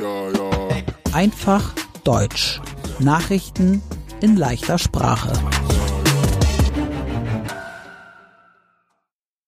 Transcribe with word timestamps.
Ja, 0.00 0.30
ja. 0.30 0.50
Einfach 1.12 1.74
Deutsch. 2.04 2.58
Nachrichten 3.00 3.82
in 4.22 4.34
leichter 4.34 4.78
Sprache. 4.78 5.30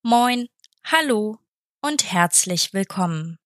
Moin, 0.02 0.48
hallo 0.84 1.38
und 1.80 2.12
herzlich 2.12 2.74
willkommen. 2.74 3.38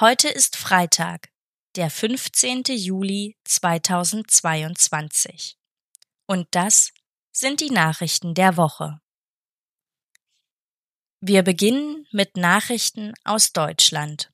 Heute 0.00 0.28
ist 0.28 0.58
Freitag, 0.58 1.30
der 1.76 1.88
15. 1.88 2.64
Juli 2.66 3.38
2022. 3.44 5.56
Und 6.26 6.46
das 6.50 6.90
sind 7.30 7.60
die 7.60 7.70
Nachrichten 7.70 8.34
der 8.34 8.58
Woche. 8.58 9.00
Wir 11.20 11.42
beginnen 11.42 12.06
mit 12.12 12.36
Nachrichten 12.36 13.14
aus 13.24 13.54
Deutschland. 13.54 14.31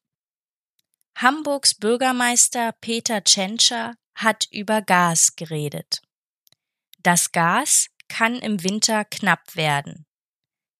Hamburgs 1.20 1.74
Bürgermeister 1.74 2.70
Peter 2.80 3.24
Tschentscher 3.24 3.96
hat 4.14 4.46
über 4.52 4.82
Gas 4.82 5.34
geredet. 5.34 6.00
Das 7.00 7.32
Gas 7.32 7.88
kann 8.06 8.36
im 8.36 8.62
Winter 8.62 9.04
knapp 9.04 9.56
werden, 9.56 10.06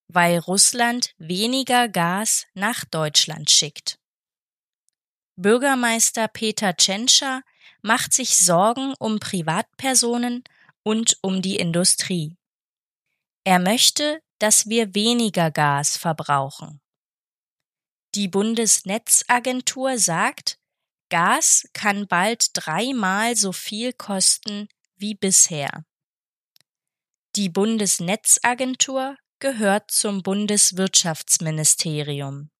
weil 0.07 0.39
Russland 0.39 1.13
weniger 1.19 1.89
Gas 1.89 2.47
nach 2.55 2.85
Deutschland 2.85 3.51
schickt. 3.51 3.99
Bürgermeister 5.35 6.29
Peter 6.29 6.77
Tschentscher 6.77 7.43
macht 7.83 8.13
sich 8.13 8.37
Sorgen 8.37 8.95
um 9.01 9.19
Privatpersonen 9.19 10.45
und 10.85 11.19
um 11.21 11.43
die 11.43 11.57
Industrie. 11.57 12.37
Er 13.43 13.59
möchte, 13.59 14.21
dass 14.39 14.69
wir 14.69 14.95
weniger 14.95 15.51
Gas 15.51 15.97
verbrauchen. 15.97 16.81
Die 18.15 18.29
Bundesnetzagentur 18.29 19.99
sagt, 19.99 20.59
Gas 21.11 21.69
kann 21.73 22.07
bald 22.07 22.51
dreimal 22.55 23.35
so 23.37 23.53
viel 23.53 23.93
kosten 23.93 24.69
wie 24.97 25.15
bisher. 25.15 25.85
Die 27.37 27.49
Bundesnetzagentur 27.49 29.17
gehört 29.39 29.91
zum 29.91 30.23
Bundeswirtschaftsministerium. 30.23 32.51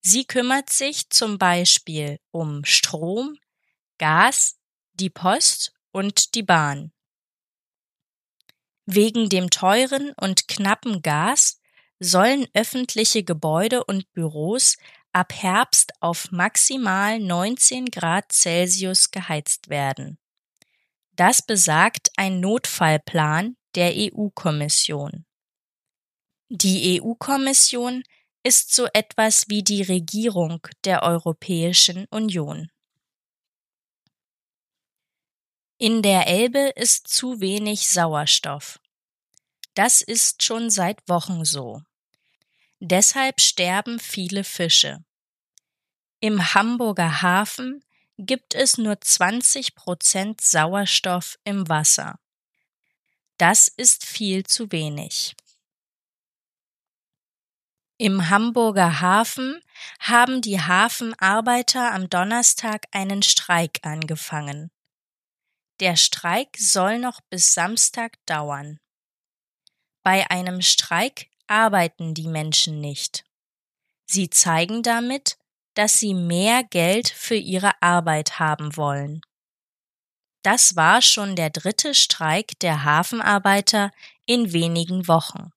Sie 0.00 0.24
kümmert 0.24 0.70
sich 0.70 1.10
zum 1.10 1.36
Beispiel 1.38 2.18
um 2.30 2.64
Strom, 2.64 3.38
Gas, 3.98 4.56
die 4.94 5.10
Post 5.10 5.74
und 5.92 6.34
die 6.34 6.42
Bahn. 6.42 6.92
Wegen 8.86 9.28
dem 9.28 9.50
teuren 9.50 10.14
und 10.16 10.48
knappen 10.48 11.02
Gas 11.02 11.59
sollen 12.00 12.48
öffentliche 12.54 13.22
Gebäude 13.22 13.84
und 13.84 14.10
Büros 14.12 14.76
ab 15.12 15.32
Herbst 15.34 15.92
auf 16.00 16.32
maximal 16.32 17.20
19 17.20 17.86
Grad 17.86 18.32
Celsius 18.32 19.10
geheizt 19.10 19.68
werden. 19.68 20.18
Das 21.12 21.42
besagt 21.42 22.10
ein 22.16 22.40
Notfallplan 22.40 23.56
der 23.74 23.92
EU-Kommission. 23.94 25.26
Die 26.48 27.00
EU-Kommission 27.00 28.02
ist 28.42 28.74
so 28.74 28.86
etwas 28.94 29.48
wie 29.48 29.62
die 29.62 29.82
Regierung 29.82 30.66
der 30.84 31.02
Europäischen 31.02 32.06
Union. 32.10 32.70
In 35.78 36.02
der 36.02 36.26
Elbe 36.26 36.72
ist 36.76 37.08
zu 37.08 37.40
wenig 37.40 37.88
Sauerstoff. 37.88 38.80
Das 39.74 40.00
ist 40.00 40.42
schon 40.42 40.70
seit 40.70 41.06
Wochen 41.08 41.44
so. 41.44 41.82
Deshalb 42.80 43.42
sterben 43.42 43.98
viele 43.98 44.42
Fische. 44.42 45.04
Im 46.20 46.54
Hamburger 46.54 47.20
Hafen 47.20 47.84
gibt 48.16 48.54
es 48.54 48.78
nur 48.78 49.00
20 49.00 49.74
Prozent 49.74 50.40
Sauerstoff 50.40 51.38
im 51.44 51.68
Wasser. 51.68 52.18
Das 53.36 53.68
ist 53.68 54.04
viel 54.04 54.44
zu 54.44 54.72
wenig. 54.72 55.36
Im 57.98 58.30
Hamburger 58.30 59.00
Hafen 59.00 59.62
haben 59.98 60.40
die 60.40 60.60
Hafenarbeiter 60.60 61.92
am 61.92 62.08
Donnerstag 62.08 62.86
einen 62.92 63.22
Streik 63.22 63.80
angefangen. 63.82 64.70
Der 65.80 65.96
Streik 65.96 66.56
soll 66.58 66.98
noch 66.98 67.20
bis 67.28 67.52
Samstag 67.52 68.16
dauern. 68.24 68.80
Bei 70.02 70.30
einem 70.30 70.62
Streik 70.62 71.29
arbeiten 71.50 72.14
die 72.14 72.28
Menschen 72.28 72.80
nicht. 72.80 73.24
Sie 74.06 74.30
zeigen 74.30 74.82
damit, 74.82 75.36
dass 75.74 75.98
sie 75.98 76.14
mehr 76.14 76.64
Geld 76.64 77.08
für 77.08 77.34
ihre 77.34 77.80
Arbeit 77.82 78.38
haben 78.38 78.76
wollen. 78.76 79.20
Das 80.42 80.74
war 80.74 81.02
schon 81.02 81.36
der 81.36 81.50
dritte 81.50 81.94
Streik 81.94 82.58
der 82.60 82.84
Hafenarbeiter 82.84 83.90
in 84.26 84.52
wenigen 84.52 85.06
Wochen. 85.06 85.50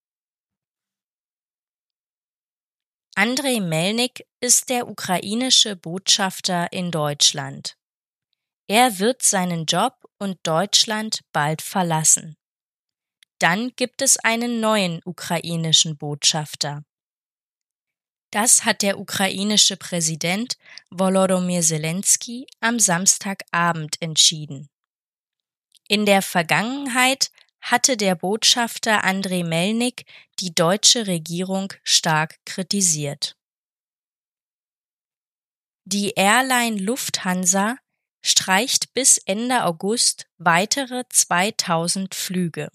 Andrei 3.15 3.59
Melnik 3.59 4.25
ist 4.39 4.69
der 4.69 4.87
ukrainische 4.87 5.75
Botschafter 5.75 6.73
in 6.73 6.89
Deutschland. 6.89 7.77
Er 8.67 8.97
wird 8.99 9.21
seinen 9.21 9.65
Job 9.65 9.93
und 10.17 10.39
Deutschland 10.43 11.21
bald 11.31 11.61
verlassen. 11.61 12.35
Dann 13.39 13.71
gibt 13.75 14.01
es 14.01 14.17
einen 14.17 14.59
neuen 14.59 15.01
ukrainischen 15.05 15.97
Botschafter. 15.97 16.83
Das 18.31 18.65
hat 18.65 18.81
der 18.81 18.99
ukrainische 18.99 19.77
Präsident 19.77 20.57
Volodymyr 20.89 21.61
Zelensky 21.61 22.47
am 22.61 22.79
Samstagabend 22.79 24.01
entschieden. 24.01 24.69
In 25.87 26.05
der 26.05 26.21
Vergangenheit 26.21 27.31
hatte 27.61 27.95
der 27.95 28.15
Botschafter 28.15 29.03
Andrei 29.03 29.43
Melnik 29.43 30.05
die 30.39 30.53
deutsche 30.53 31.05
Regierung 31.07 31.73
stark 31.83 32.39
kritisiert. 32.45 33.37
Die 35.85 36.13
Airline 36.15 36.77
Lufthansa 36.77 37.77
streicht 38.23 38.93
bis 38.93 39.17
Ende 39.17 39.63
August 39.65 40.27
weitere 40.37 41.03
2000 41.09 42.15
Flüge. 42.15 42.71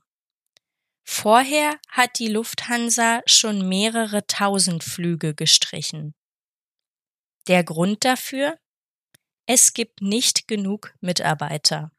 Vorher 1.10 1.80
hat 1.88 2.18
die 2.18 2.28
Lufthansa 2.28 3.22
schon 3.24 3.66
mehrere 3.66 4.26
tausend 4.26 4.84
Flüge 4.84 5.34
gestrichen. 5.34 6.14
Der 7.46 7.64
Grund 7.64 8.04
dafür? 8.04 8.58
Es 9.46 9.72
gibt 9.72 10.02
nicht 10.02 10.46
genug 10.46 10.94
Mitarbeiter. 11.00 11.90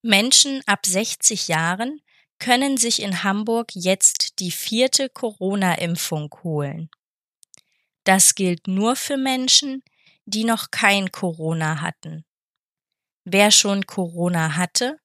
Menschen 0.00 0.62
ab 0.66 0.86
60 0.86 1.48
Jahren 1.48 2.00
können 2.38 2.78
sich 2.78 3.02
in 3.02 3.22
Hamburg 3.22 3.68
jetzt 3.74 4.38
die 4.40 4.52
vierte 4.52 5.10
Corona-Impfung 5.10 6.34
holen. 6.42 6.88
Das 8.04 8.34
gilt 8.34 8.66
nur 8.66 8.96
für 8.96 9.18
Menschen, 9.18 9.84
die 10.24 10.44
noch 10.44 10.70
kein 10.70 11.12
Corona 11.12 11.82
hatten. 11.82 12.24
Wer 13.24 13.50
schon 13.50 13.86
Corona 13.86 14.56
hatte, 14.56 15.01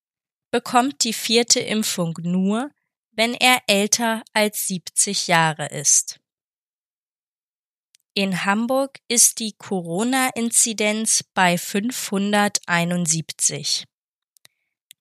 bekommt 0.57 1.03
die 1.03 1.13
vierte 1.13 1.59
Impfung 1.59 2.17
nur, 2.23 2.71
wenn 3.11 3.35
er 3.35 3.61
älter 3.67 4.23
als 4.33 4.65
70 4.65 5.27
Jahre 5.27 5.67
ist. 5.67 6.19
In 8.15 8.43
Hamburg 8.43 8.97
ist 9.07 9.37
die 9.37 9.53
Corona-Inzidenz 9.55 11.23
bei 11.35 11.59
571. 11.59 13.85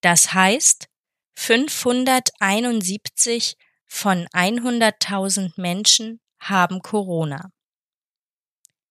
Das 0.03 0.35
heißt, 0.35 0.89
571 1.37 3.57
von 3.87 4.27
100.000 4.27 5.59
Menschen 5.59 6.21
haben 6.39 6.83
Corona. 6.83 7.51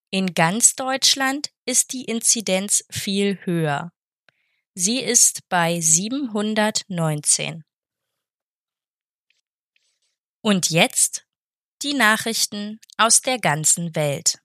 In 0.10 0.34
ganz 0.34 0.74
Deutschland 0.74 1.52
ist 1.66 1.94
die 1.94 2.06
Inzidenz 2.06 2.84
viel 2.90 3.38
höher. 3.46 3.92
Sie 4.78 5.00
ist 5.00 5.48
bei 5.48 5.80
719. 5.80 7.64
Und 10.42 10.70
jetzt 10.70 11.26
die 11.82 11.94
Nachrichten 11.94 12.82
aus 12.98 13.22
der 13.22 13.40
ganzen 13.40 13.96
Welt. 13.96 14.40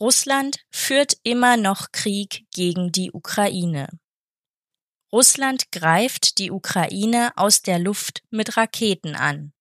Russland 0.00 0.64
führt 0.70 1.18
immer 1.24 1.58
noch 1.58 1.92
Krieg 1.92 2.46
gegen 2.54 2.90
die 2.90 3.12
Ukraine. 3.12 4.00
Russland 5.12 5.70
greift 5.70 6.38
die 6.38 6.50
Ukraine 6.50 7.36
aus 7.36 7.60
der 7.60 7.78
Luft 7.78 8.22
mit 8.30 8.56
Raketen 8.56 9.14
an. 9.14 9.52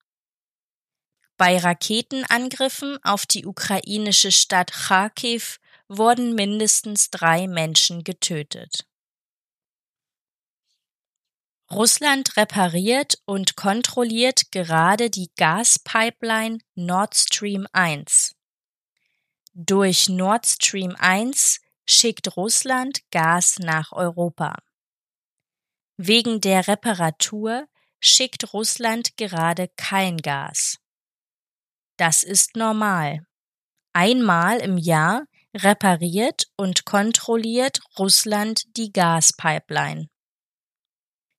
Bei 1.36 1.58
Raketenangriffen 1.58 3.04
auf 3.04 3.26
die 3.26 3.46
ukrainische 3.46 4.32
Stadt 4.32 4.72
Kharkiv 4.72 5.60
wurden 5.90 6.36
mindestens 6.36 7.10
drei 7.10 7.50
Menschen 7.50 8.06
getötet. 8.06 8.88
Russland 11.74 12.38
repariert 12.38 13.16
und 13.26 13.56
kontrolliert 13.56 14.52
gerade 14.52 15.10
die 15.10 15.32
Gaspipeline 15.38 16.60
Nord 16.76 17.16
Stream 17.16 17.66
1. 17.74 18.36
Durch 19.56 20.08
Nord 20.08 20.46
Stream 20.46 20.96
1 21.00 21.62
schickt 21.88 22.38
Russland 22.38 23.00
Gas 23.10 23.58
nach 23.58 23.92
Europa. 23.92 24.56
Wegen 25.98 26.42
der 26.42 26.68
Reparatur 26.68 27.66
schickt 28.00 28.54
Russland 28.54 29.18
gerade 29.18 29.68
kein 29.76 30.18
Gas. 30.18 30.78
Das 31.98 32.22
ist 32.22 32.56
normal. 32.56 33.26
Einmal 33.94 34.60
im 34.60 34.78
Jahr 34.78 35.24
repariert 35.56 36.46
und 36.56 36.86
kontrolliert 36.86 37.80
Russland 37.98 38.62
die 38.78 38.92
Gaspipeline. 38.92 40.13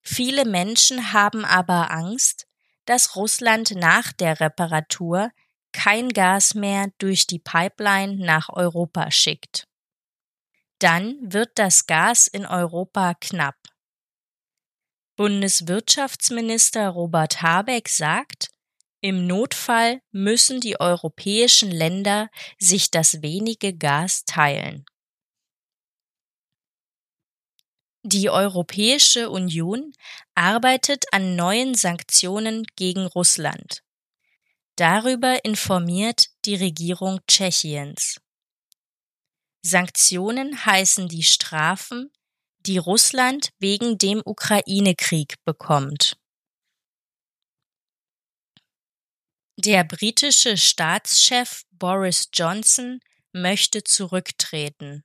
Viele 0.05 0.45
Menschen 0.45 1.13
haben 1.13 1.45
aber 1.45 1.91
Angst, 1.91 2.47
dass 2.85 3.17
Russland 3.17 3.73
nach 3.73 4.13
der 4.13 4.41
Reparatur 4.41 5.31
kein 5.73 6.11
Gas 6.11 6.55
mehr 6.55 6.89
durch 6.99 7.27
die 7.27 7.39
Pipeline 7.39 8.25
nach 8.25 8.49
Europa 8.51 9.11
schickt. 9.11 9.67
Dann 10.79 11.17
wird 11.21 11.59
das 11.59 11.87
Gas 11.87 12.27
in 12.27 12.47
Europa 12.47 13.15
knapp. 13.15 13.57
Bundeswirtschaftsminister 15.17 16.89
Robert 16.89 17.41
Habeck 17.41 17.89
sagt, 17.89 18.51
im 19.01 19.27
Notfall 19.27 20.01
müssen 20.13 20.61
die 20.61 20.81
europäischen 20.81 21.71
Länder 21.71 22.29
sich 22.59 22.91
das 22.91 23.23
wenige 23.23 23.77
Gas 23.77 24.25
teilen. 24.25 24.85
Die 28.07 28.29
Europäische 28.29 29.31
Union 29.31 29.95
arbeitet 30.35 31.07
an 31.11 31.37
neuen 31.37 31.75
Sanktionen 31.75 32.67
gegen 32.77 33.07
Russland. 33.07 33.83
Darüber 34.77 35.43
informiert 35.43 36.27
die 36.45 36.55
Regierung 36.55 37.21
Tschechiens. 37.27 38.21
Sanktionen 39.63 40.67
heißen 40.67 41.09
die 41.09 41.23
Strafen, 41.23 42.13
die 42.59 42.77
Russland 42.77 43.55
wegen 43.59 43.97
dem 43.97 44.21
Ukraine-Krieg 44.23 45.37
bekommt. 45.47 46.19
Der 49.57 49.83
britische 49.83 50.59
Staatschef 50.59 51.63
Boris 51.71 52.29
Johnson 52.35 53.01
möchte 53.33 53.83
zurücktreten. 53.83 55.05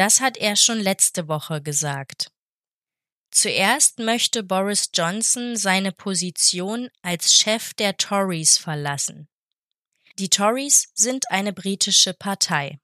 Das 0.00 0.22
hat 0.22 0.38
er 0.38 0.56
schon 0.56 0.80
letzte 0.80 1.28
Woche 1.28 1.60
gesagt. 1.60 2.32
Zuerst 3.30 3.98
möchte 3.98 4.42
Boris 4.42 4.88
Johnson 4.94 5.56
seine 5.56 5.92
Position 5.92 6.88
als 7.02 7.34
Chef 7.34 7.74
der 7.74 7.98
Tories 7.98 8.56
verlassen. 8.56 9.28
Die 10.18 10.30
Tories 10.30 10.88
sind 10.94 11.30
eine 11.30 11.52
britische 11.52 12.14
Partei. 12.14 12.80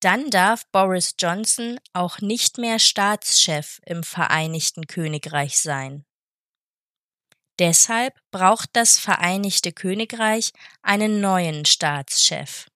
Dann 0.00 0.30
darf 0.30 0.66
Boris 0.72 1.14
Johnson 1.16 1.78
auch 1.92 2.18
nicht 2.18 2.58
mehr 2.58 2.80
Staatschef 2.80 3.78
im 3.86 4.02
Vereinigten 4.02 4.88
Königreich 4.88 5.60
sein. 5.60 6.04
Deshalb 7.60 8.18
braucht 8.32 8.70
das 8.72 8.98
Vereinigte 8.98 9.70
Königreich 9.72 10.52
einen 10.82 11.20
neuen 11.20 11.66
Staatschef. 11.66 12.66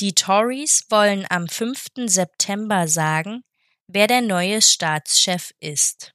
Die 0.00 0.12
Tories 0.12 0.86
wollen 0.90 1.24
am 1.30 1.48
5. 1.48 1.86
September 2.06 2.88
sagen, 2.88 3.44
wer 3.86 4.08
der 4.08 4.22
neue 4.22 4.60
Staatschef 4.60 5.52
ist. 5.60 6.12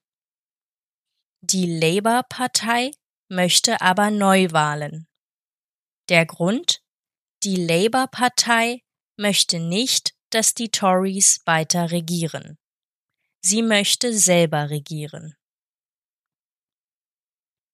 Die 1.42 1.80
Labour-Partei 1.80 2.92
möchte 3.30 3.80
aber 3.80 4.12
Neuwahlen. 4.12 5.08
Der 6.10 6.26
Grund? 6.26 6.82
Die 7.44 7.56
Labour-Partei 7.56 8.82
möchte 9.16 9.60
nicht, 9.60 10.14
dass 10.30 10.54
die 10.54 10.70
Tories 10.70 11.40
weiter 11.46 11.92
regieren. 11.92 12.58
Sie 13.42 13.62
möchte 13.62 14.14
selber 14.14 14.70
regieren. 14.70 15.36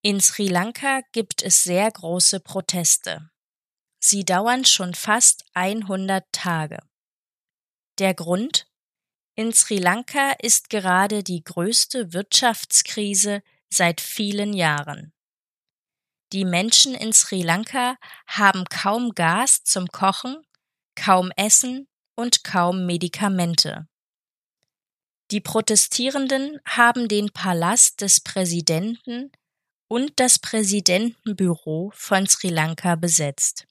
In 0.04 0.22
Sri 0.22 0.48
Lanka 0.48 1.01
gibt 1.13 1.42
es 1.42 1.63
sehr 1.63 1.90
große 1.90 2.42
Proteste. 2.42 3.31
Sie 4.07 4.24
dauern 4.24 4.66
schon 4.66 4.94
fast 4.94 5.46
100 5.56 6.31
Tage. 6.31 6.78
Der 7.98 8.13
Grund? 8.13 8.68
In 9.34 9.52
Sri 9.52 9.80
Lanka 9.80 10.34
ist 10.44 10.69
gerade 10.69 11.24
die 11.24 11.44
größte 11.44 12.13
Wirtschaftskrise 12.13 13.42
seit 13.68 14.02
vielen 14.02 14.54
Jahren. 14.54 15.12
Die 16.34 16.46
Menschen 16.46 16.94
in 16.94 17.13
Sri 17.13 17.42
Lanka 17.42 17.98
haben 18.28 18.66
kaum 18.66 19.16
Gas 19.16 19.63
zum 19.63 19.88
Kochen, 19.88 20.46
kaum 20.94 21.31
Essen 21.36 21.88
und 22.13 22.44
kaum 22.44 22.86
Medikamente. 22.86 23.88
Die 25.31 25.42
Protestierenden 25.42 26.60
haben 26.63 27.08
den 27.08 27.31
Palast 27.31 28.01
des 28.01 28.19
Präsidenten 28.19 29.31
und 29.88 30.19
das 30.19 30.38
Präsidentenbüro 30.38 31.92
von 31.96 32.28
Sri 32.28 32.50
Lanka 32.50 32.94
besetzt. 32.94 33.66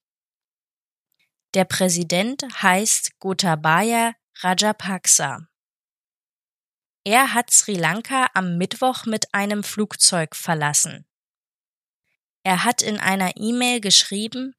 Der 1.54 1.64
Präsident 1.64 2.42
heißt 2.62 3.20
Gotabaya 3.20 4.14
Rajapaksa. 4.38 5.46
Er 7.04 7.32
hat 7.32 7.52
Sri 7.52 7.74
Lanka 7.76 8.26
am 8.34 8.58
Mittwoch 8.58 9.06
mit 9.06 9.32
einem 9.32 9.62
Flugzeug 9.62 10.34
verlassen. 10.34 11.06
Er 12.42 12.64
hat 12.64 12.82
in 12.82 12.98
einer 12.98 13.36
E-Mail 13.36 13.80
geschrieben, 13.80 14.56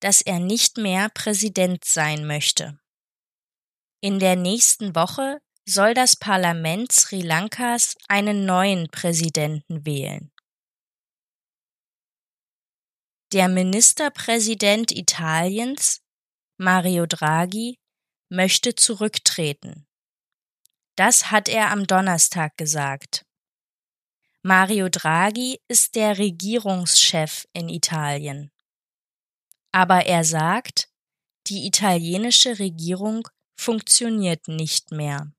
dass 0.00 0.22
er 0.22 0.38
nicht 0.38 0.78
mehr 0.78 1.10
Präsident 1.10 1.84
sein 1.84 2.26
möchte. 2.26 2.80
In 4.00 4.18
der 4.18 4.36
nächsten 4.36 4.94
Woche 4.94 5.42
soll 5.66 5.92
das 5.92 6.16
Parlament 6.16 6.90
Sri 6.90 7.20
Lankas 7.20 7.96
einen 8.08 8.46
neuen 8.46 8.88
Präsidenten 8.88 9.84
wählen. 9.84 10.32
Der 13.32 13.48
Ministerpräsident 13.48 14.90
Italiens, 14.90 16.02
Mario 16.62 17.06
Draghi, 17.06 17.78
möchte 18.28 18.74
zurücktreten. 18.74 19.86
Das 20.94 21.30
hat 21.30 21.48
er 21.48 21.70
am 21.70 21.86
Donnerstag 21.86 22.58
gesagt. 22.58 23.24
Mario 24.42 24.90
Draghi 24.90 25.58
ist 25.68 25.94
der 25.94 26.18
Regierungschef 26.18 27.48
in 27.54 27.70
Italien. 27.70 28.52
Aber 29.72 30.04
er 30.04 30.22
sagt, 30.22 30.90
die 31.46 31.66
italienische 31.66 32.58
Regierung 32.58 33.26
funktioniert 33.56 34.46
nicht 34.46 34.90
mehr. 34.90 35.32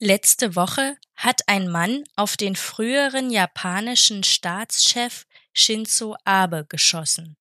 Letzte 0.00 0.56
Woche 0.56 0.98
hat 1.14 1.42
ein 1.46 1.70
Mann 1.70 2.02
auf 2.16 2.36
den 2.36 2.56
früheren 2.56 3.30
japanischen 3.30 4.24
Staatschef 4.24 5.28
Shinzo 5.54 6.16
Abe 6.24 6.66
geschossen. 6.68 7.36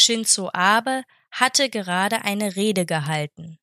Shinzo 0.00 0.48
Abe 0.54 1.04
hatte 1.30 1.68
gerade 1.68 2.22
eine 2.22 2.56
Rede 2.56 2.86
gehalten. 2.86 3.58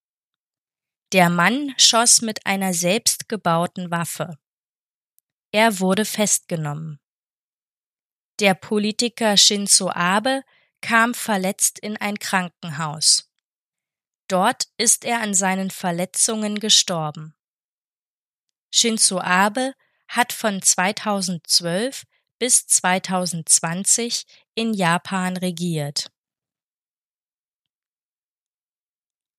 Der 1.12 1.32
Mann 1.32 1.74
schoss 1.78 2.22
mit 2.22 2.46
einer 2.46 2.76
selbstgebauten 2.76 3.90
Waffe. 3.90 4.38
Er 5.52 5.80
wurde 5.80 6.06
festgenommen. 6.06 7.00
Der 8.40 8.54
Politiker 8.54 9.36
Shinzo 9.36 9.90
Abe 9.90 10.44
kam 10.82 11.16
verletzt 11.16 11.80
in 11.80 11.98
ein 11.98 12.20
Krankenhaus. 12.20 13.32
Dort 14.28 14.68
ist 14.78 15.06
er 15.06 15.22
an 15.22 15.34
seinen 15.34 15.72
Verletzungen 15.72 16.60
gestorben. 16.60 17.36
Shinzo 18.72 19.20
Abe 19.20 19.74
hat 20.08 20.34
von 20.34 20.62
2012 20.62 22.04
bis 22.38 22.68
2020 22.68 24.26
in 24.54 24.76
Japan 24.76 25.36
regiert. 25.38 26.12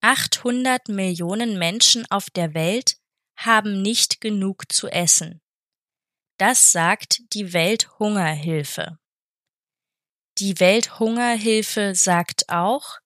800 0.00 0.88
Millionen 0.88 1.59
Menschen 1.59 2.07
auf 2.11 2.31
der 2.31 2.55
Welt 2.55 2.97
haben 3.37 3.83
nicht 3.83 4.21
genug 4.21 4.73
zu 4.73 4.88
essen. 4.88 5.40
Das 6.38 6.71
sagt 6.71 7.21
die 7.33 7.52
Welthungerhilfe. 7.52 8.99
Die 10.38 10.61
Welthungerhilfe 10.61 11.97
sagt 11.97 12.49
auch, 12.49 12.99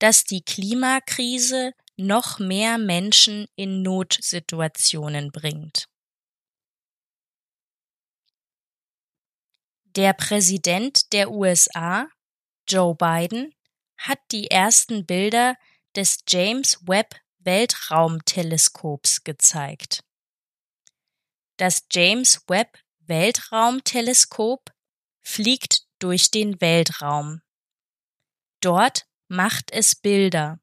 dass 0.00 0.24
die 0.24 0.42
Klimakrise 0.42 1.74
noch 1.96 2.40
mehr 2.40 2.78
Menschen 2.78 3.46
in 3.54 3.82
Notsituationen 3.82 5.30
bringt. 5.30 5.88
Der 9.84 10.12
Präsident 10.14 11.12
der 11.12 11.30
USA, 11.30 12.08
Joe 12.66 12.96
Biden, 12.96 13.54
hat 13.96 14.18
die 14.32 14.50
ersten 14.50 15.06
Bilder 15.06 15.54
des 15.96 16.24
James 16.28 16.78
Webb 16.86 17.14
Weltraumteleskops 17.40 19.24
gezeigt. 19.24 20.04
Das 21.56 21.86
James 21.90 22.42
Webb 22.46 22.78
Weltraumteleskop 23.00 24.70
fliegt 25.20 25.86
durch 25.98 26.30
den 26.30 26.60
Weltraum. 26.60 27.42
Dort 28.60 29.06
macht 29.28 29.72
es 29.72 29.94
Bilder, 29.94 30.60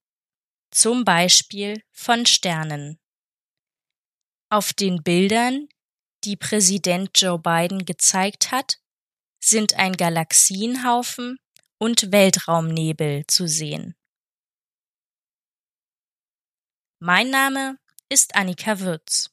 zum 0.71 1.03
Beispiel 1.03 1.83
von 1.91 2.25
Sternen. 2.25 2.99
Auf 4.49 4.73
den 4.73 5.03
Bildern, 5.03 5.67
die 6.23 6.35
Präsident 6.35 7.11
Joe 7.15 7.39
Biden 7.39 7.85
gezeigt 7.85 8.51
hat, 8.51 8.79
sind 9.39 9.75
ein 9.75 9.93
Galaxienhaufen 9.93 11.39
und 11.77 12.11
Weltraumnebel 12.11 13.25
zu 13.27 13.47
sehen. 13.47 13.95
Mein 17.01 17.29
Name 17.29 17.77
ist 18.09 18.35
Annika 18.35 18.81
Würz. 18.81 19.29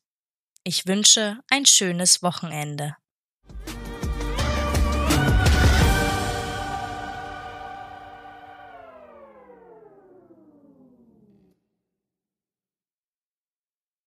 Ich 0.63 0.87
wünsche 0.87 1.41
ein 1.51 1.67
schönes 1.67 2.23
Wochenende. 2.23 2.97